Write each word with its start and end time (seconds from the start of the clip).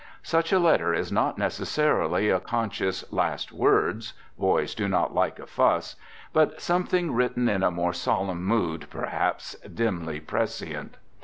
Such 0.23 0.51
a 0.51 0.57
letter 0.57 0.95
is 0.95 1.11
not 1.11 1.37
necessarily 1.37 2.27
a 2.31 2.39
conscious 2.39 3.03
"last 3.13 3.51
word" 3.51 4.03
(boys 4.35 4.73
do 4.73 4.87
not 4.89 5.13
like 5.13 5.37
a 5.37 5.45
fuss), 5.45 5.95
but 6.33 6.59
something 6.59 7.11
written 7.13 7.47
in 7.47 7.61
a 7.61 7.69
more 7.69 7.93
solemn 7.93 8.43
mood, 8.43 8.89
per 8.89 9.05
haps 9.05 9.53
dimly 9.59 10.19
prescient. 10.19 10.97